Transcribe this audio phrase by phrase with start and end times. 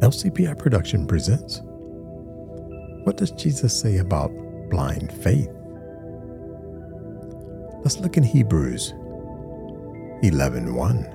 [0.00, 1.62] LCPI Production presents
[3.04, 4.30] What does Jesus say about
[4.68, 5.48] blind faith?
[7.82, 8.92] Let's look in Hebrews
[10.22, 11.08] 11:1.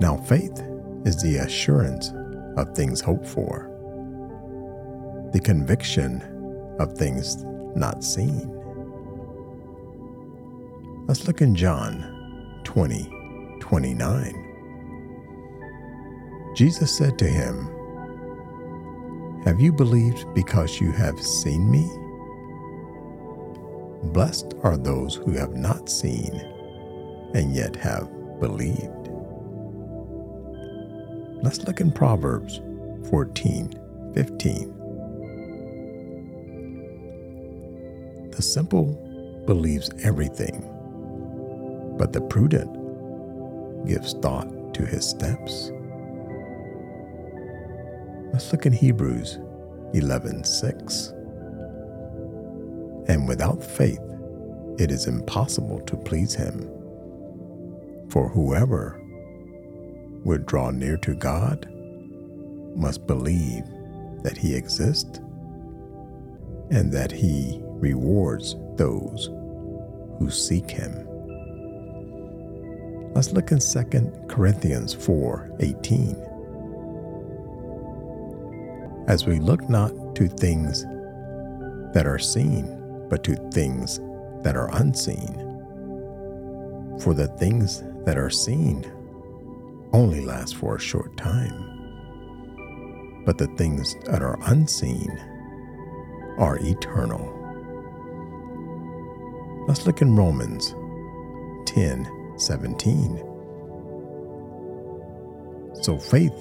[0.00, 0.62] Now faith
[1.06, 2.12] is the assurance
[2.58, 3.70] of things hoped for,
[5.32, 6.20] the conviction
[6.78, 7.42] of things
[7.74, 8.52] not seen.
[11.08, 13.08] Let's look in John 20,
[13.60, 14.45] 29.
[16.56, 17.68] Jesus said to him,
[19.44, 21.86] Have you believed because you have seen me?
[24.04, 26.32] Blessed are those who have not seen
[27.34, 28.08] and yet have
[28.40, 29.10] believed.
[31.42, 32.62] Let's look in Proverbs
[33.10, 33.78] 14
[34.14, 34.72] 15.
[38.30, 40.62] The simple believes everything,
[41.98, 42.72] but the prudent
[43.86, 45.70] gives thought to his steps.
[48.36, 49.38] Let's look in Hebrews
[49.94, 51.14] 11:6.
[53.08, 54.02] And without faith
[54.78, 56.68] it is impossible to please him.
[58.10, 59.00] For whoever
[60.26, 61.66] would draw near to God
[62.74, 63.64] must believe
[64.22, 65.18] that he exists
[66.70, 69.30] and that he rewards those
[70.18, 70.92] who seek him.
[73.14, 76.35] Let's look in 2 Corinthians 4:18.
[79.08, 80.82] As we look not to things
[81.94, 84.00] that are seen, but to things
[84.42, 85.34] that are unseen.
[87.00, 88.90] For the things that are seen
[89.92, 91.62] only last for a short time.
[93.24, 95.10] But the things that are unseen
[96.38, 97.32] are eternal.
[99.68, 100.74] Let's look in Romans
[101.66, 103.22] 10 17.
[105.82, 106.34] So faith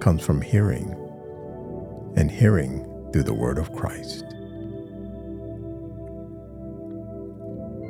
[0.00, 0.94] comes from hearing,
[2.20, 4.26] and hearing through the word of Christ.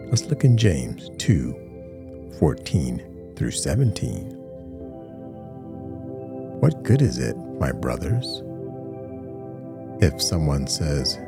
[0.08, 4.36] Let's look in James 2 14 through 17.
[6.60, 8.42] What good is it, my brothers,
[10.00, 11.18] if someone says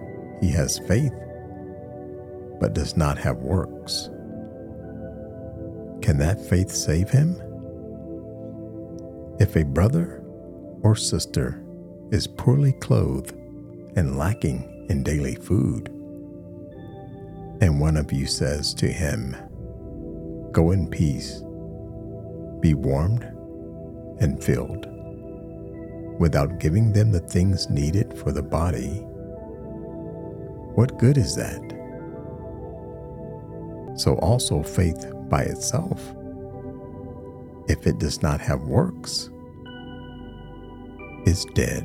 [0.41, 1.13] he has faith
[2.61, 4.11] but does not have works?
[6.03, 7.35] Can that faith save him?
[9.41, 10.23] If a brother
[10.83, 11.62] or sister
[12.13, 13.33] is poorly clothed
[13.97, 15.89] and lacking in daily food,
[17.61, 19.37] and one of you says to him,
[20.53, 21.43] Go in peace,
[22.61, 23.25] be warmed
[24.21, 24.87] and filled
[26.19, 29.03] without giving them the things needed for the body,
[30.75, 31.61] what good is that?
[33.97, 36.01] So also faith by itself,
[37.69, 39.31] if it does not have works,
[41.27, 41.85] is dead.